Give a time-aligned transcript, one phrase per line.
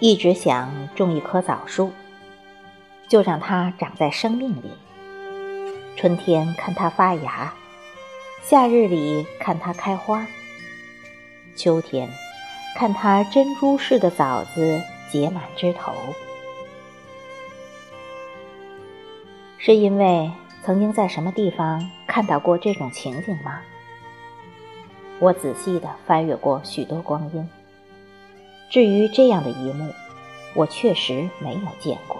[0.00, 1.92] 一直想种一棵枣树，
[3.06, 4.70] 就让它长在生命里。
[5.94, 7.52] 春天看它发芽，
[8.42, 10.26] 夏日里看它开花，
[11.54, 12.08] 秋天
[12.74, 14.80] 看它珍珠似的枣子
[15.12, 15.92] 结满枝头。
[19.58, 20.30] 是因为
[20.62, 23.60] 曾经在什么地方看到过这种情景吗？
[25.18, 27.46] 我仔细地翻阅过许多光阴。
[28.70, 29.92] 至于这样的一幕，
[30.54, 32.16] 我确实没有见过。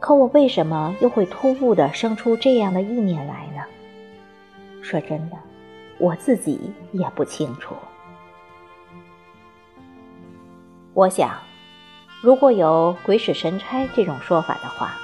[0.00, 3.62] 可我为什么又会突兀地生出这样的意念来呢？
[4.82, 5.36] 说真的，
[5.98, 7.74] 我自己也不清楚。
[10.94, 11.38] 我想，
[12.22, 14.94] 如果有鬼使神差这种说法的话，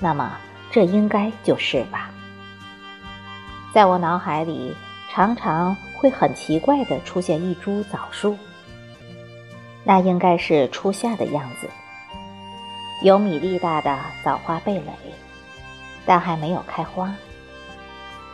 [0.00, 0.38] 那么
[0.70, 2.10] 这应该就是吧。
[3.72, 4.76] 在我脑海里，
[5.10, 8.38] 常常会很奇怪地出现一株枣树。
[9.84, 11.68] 那应该是初夏的样子，
[13.02, 14.92] 有米粒大的枣花蓓蕾，
[16.06, 17.14] 但还没有开花。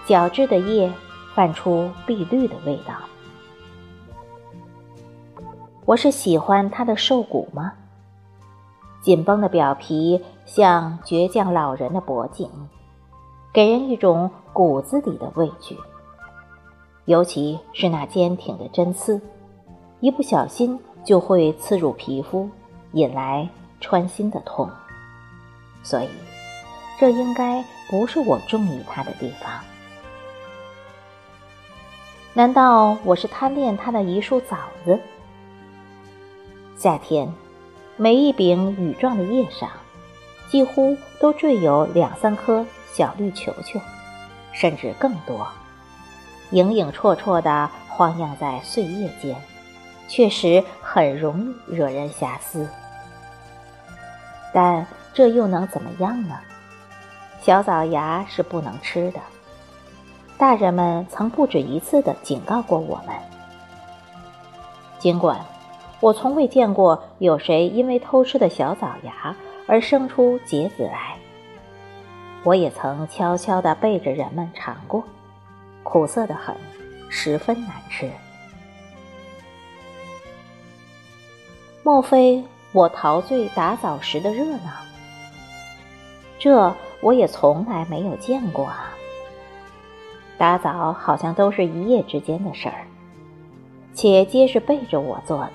[0.06, 0.92] 角质的叶
[1.34, 2.94] 泛出碧绿的味道。
[5.84, 7.72] 我是喜欢它的瘦骨吗？
[9.02, 12.48] 紧绷的表皮像倔强老人的脖颈，
[13.52, 15.76] 给人一种骨子里的畏惧。
[17.06, 19.20] 尤其是那坚挺的针刺，
[19.98, 20.78] 一不小心。
[21.10, 22.48] 就会刺入皮肤，
[22.92, 23.48] 引来
[23.80, 24.70] 穿心的痛。
[25.82, 26.08] 所以，
[27.00, 29.50] 这应该不是我中意它的地方。
[32.32, 35.00] 难道我是贪恋它的一束枣子？
[36.76, 37.28] 夏天，
[37.96, 39.68] 每一柄羽状的叶上，
[40.48, 43.80] 几乎都缀有两三颗小绿球球，
[44.52, 45.44] 甚至更多，
[46.52, 49.34] 影影绰绰的晃漾在碎叶间。
[50.10, 52.68] 确实很容易惹人遐思，
[54.52, 54.84] 但
[55.14, 56.36] 这又能怎么样呢？
[57.40, 59.20] 小枣芽是不能吃的，
[60.36, 63.14] 大人们曾不止一次地警告过我们。
[64.98, 65.38] 尽管
[66.00, 69.36] 我从未见过有谁因为偷吃的小枣芽
[69.68, 71.16] 而生出结子来，
[72.42, 75.04] 我也曾悄悄地背着人们尝过，
[75.84, 76.56] 苦涩得很，
[77.08, 78.10] 十分难吃。
[81.82, 84.70] 莫非我陶醉打枣时的热闹？
[86.38, 88.92] 这我也从来没有见过啊！
[90.36, 92.84] 打枣好像都是一夜之间的事儿，
[93.94, 95.52] 且皆是背着我做的。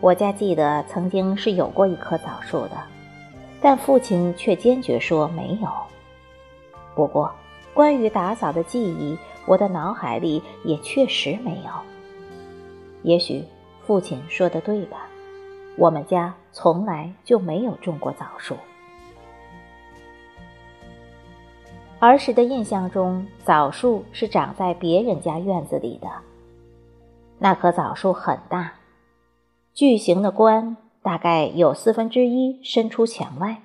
[0.00, 2.72] 我家记得曾经是有过一棵枣树的，
[3.60, 5.68] 但父亲却坚决说没有。
[6.94, 7.32] 不过，
[7.74, 11.70] 关于打枣的记忆，我的脑海里也确实没有。
[13.02, 13.44] 也许。
[13.90, 15.08] 父亲说的对吧？
[15.76, 18.54] 我们家从来就没有种过枣树。
[21.98, 26.08] 儿时的印象中，枣树是长在别人家院子里的。
[27.40, 28.74] 那棵枣树很大，
[29.74, 33.60] 巨型的冠大概有四分之一伸出墙外，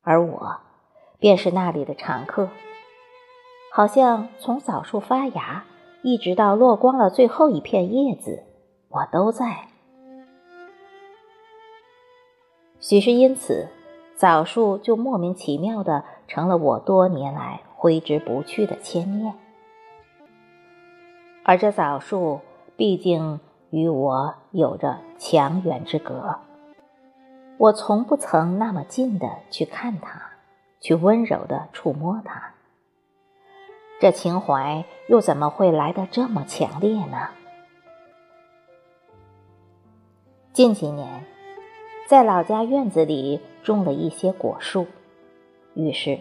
[0.00, 0.56] 而我
[1.18, 2.48] 便是那里的常客，
[3.70, 5.66] 好像从枣树发芽，
[6.02, 8.44] 一直到落光了最后一片叶子。
[8.92, 9.68] 我都在，
[12.80, 13.68] 许是因此，
[14.16, 19.32] 枣树就莫名其妙的成了我多年来挥之不去的牵念。
[21.44, 22.40] 而这枣树
[22.76, 23.38] 毕竟
[23.70, 26.40] 与我有着强远之隔，
[27.58, 30.20] 我从不曾那么近的去看它，
[30.80, 32.54] 去温柔的触摸它。
[34.00, 37.28] 这情怀又怎么会来得这么强烈呢？
[40.60, 41.24] 近几年，
[42.06, 44.86] 在老家院子里种了一些果树，
[45.72, 46.18] 于是，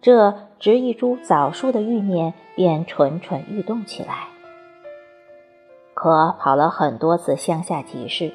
[0.00, 4.28] 这植一株枣树的欲念便蠢蠢欲动起来。
[5.94, 8.32] 可跑了很多次乡下集市，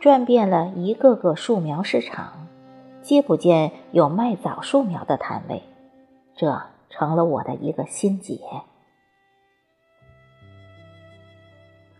[0.00, 2.48] 转遍了一个个树苗市场，
[3.00, 5.62] 皆不见有卖枣树苗的摊位，
[6.34, 6.60] 这
[6.90, 8.40] 成了我的一个心结。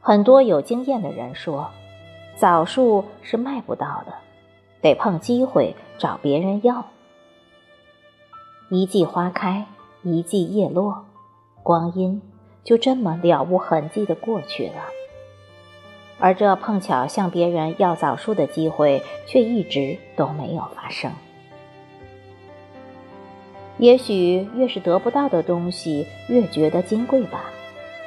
[0.00, 1.70] 很多有经验的人说。
[2.37, 4.15] 枣树是卖不到的，
[4.81, 6.87] 得碰机会找别人要。
[8.69, 9.67] 一季花开，
[10.03, 11.05] 一季叶落，
[11.63, 12.21] 光阴
[12.65, 14.83] 就这么了无痕迹的过去了。
[16.19, 21.13] 而这碰巧向别人要枣树的机会，却一直都没有发生。
[23.79, 27.45] 也许越是得不到的东西，越觉得金贵吧。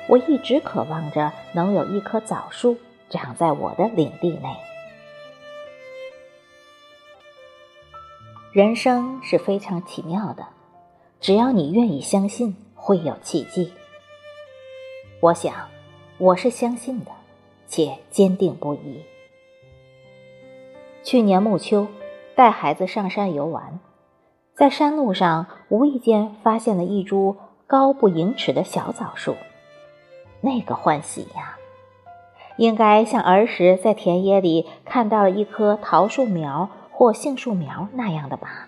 [0.07, 2.77] 我一直渴望着能有一棵枣树。
[3.09, 4.56] 长在我的领地内。
[8.51, 10.48] 人生是非常奇妙的，
[11.19, 13.71] 只要你愿意相信，会有奇迹。
[15.19, 15.68] 我想，
[16.18, 17.12] 我是相信的，
[17.68, 19.04] 且坚定不移。
[21.04, 21.88] 去年暮秋，
[22.36, 23.80] 带孩子上山游玩，
[24.56, 27.38] 在山路上无意间发现了一株
[27.68, 29.36] 高不盈尺的小枣树，
[30.42, 31.56] 那个欢喜呀！
[32.57, 38.68] 应该像儿时在田野里看到了一棵桃树苗或杏树苗那样的吧。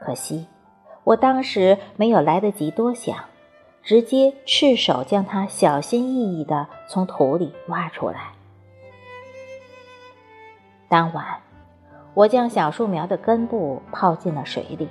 [0.00, 0.46] 可惜，
[1.04, 3.16] 我当时没有来得及多想，
[3.82, 8.32] 直接赤手将它小心翼翼地从土里挖出来。
[10.88, 11.24] 当晚，
[12.12, 14.88] 我将小树苗的根部泡进了水里，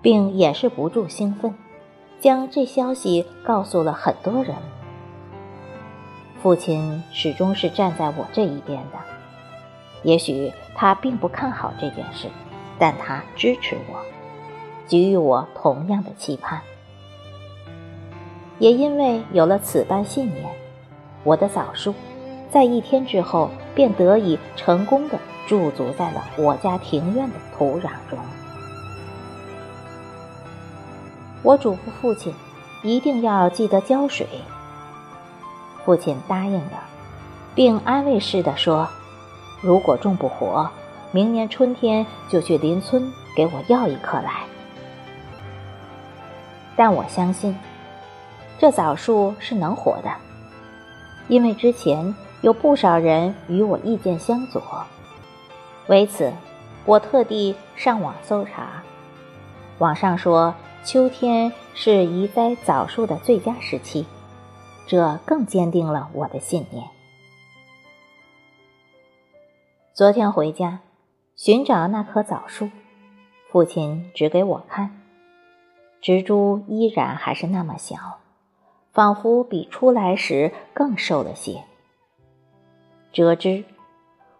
[0.00, 1.52] 并掩饰不住兴奋，
[2.20, 4.54] 将这消息告诉了很多人。
[6.46, 8.98] 父亲始终是站在我这一边的，
[10.04, 12.28] 也许他并不看好这件事，
[12.78, 13.98] 但他支持我，
[14.86, 16.60] 给予我同样的期盼。
[18.60, 20.48] 也因为有了此般信念，
[21.24, 21.92] 我的枣树
[22.48, 25.18] 在一天之后便得以成功的
[25.48, 28.16] 驻足在了我家庭院的土壤中。
[31.42, 32.32] 我嘱咐父亲，
[32.84, 34.28] 一定要记得浇水。
[35.86, 36.82] 父亲答应了，
[37.54, 38.88] 并安慰似的说
[39.62, 40.68] ：“如果种不活，
[41.12, 44.42] 明年春天就去邻村给我要一棵来。”
[46.74, 47.56] 但我相信，
[48.58, 50.10] 这枣树是能活的，
[51.28, 54.60] 因为之前有不少人与我意见相左。
[55.86, 56.32] 为此，
[56.84, 58.82] 我特地上网搜查，
[59.78, 64.04] 网上说秋天是移栽枣树的最佳时期。
[64.86, 66.88] 这更坚定了我的信念。
[69.92, 70.80] 昨天回家
[71.34, 72.70] 寻找那棵枣树，
[73.48, 75.00] 父亲指给我看，
[76.00, 77.96] 植株依然还是那么小，
[78.92, 81.64] 仿佛比出来时更瘦了些。
[83.12, 83.64] 折枝，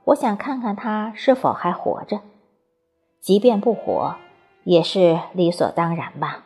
[0.04, 2.20] 我想看看它是否还活着，
[3.20, 4.16] 即便不活，
[4.64, 6.44] 也是理所当然吧。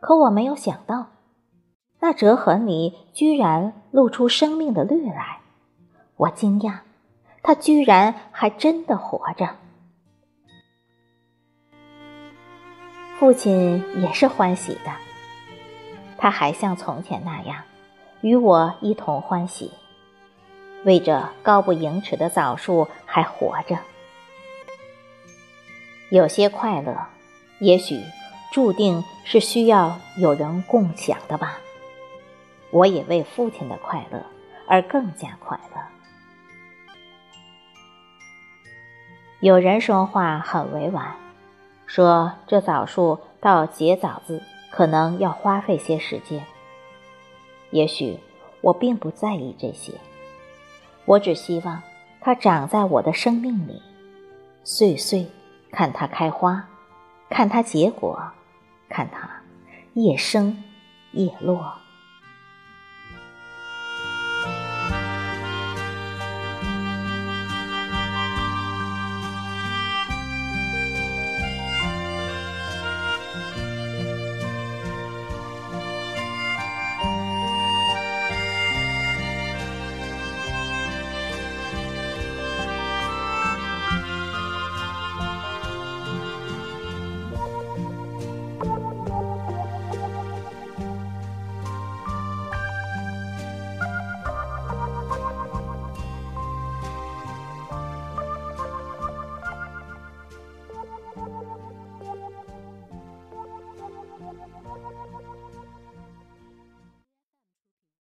[0.00, 1.08] 可我没有想到。
[2.00, 5.40] 那折痕里居然露出生命的绿来，
[6.16, 6.78] 我惊讶，
[7.42, 9.48] 它居然还真的活着。
[13.18, 14.92] 父亲也是欢喜的，
[16.16, 17.64] 他还像从前那样，
[18.20, 19.72] 与我一同欢喜，
[20.84, 23.76] 为这高不盈尺的枣树还活着。
[26.10, 26.96] 有些快乐，
[27.58, 28.00] 也许
[28.52, 31.58] 注定是需要有人共享的吧。
[32.70, 34.24] 我也为父亲的快乐
[34.66, 35.80] 而更加快乐。
[39.40, 41.14] 有人说话很委婉，
[41.86, 46.44] 说这枣树到结枣子可能要花费些时间。
[47.70, 48.18] 也许
[48.60, 49.92] 我并不在意这些，
[51.04, 51.82] 我只希望
[52.20, 53.80] 它长在我的生命里，
[54.64, 55.30] 岁岁
[55.70, 56.68] 看它开花，
[57.30, 58.20] 看它结果，
[58.88, 59.30] 看它
[59.94, 60.64] 叶生
[61.12, 61.74] 叶落。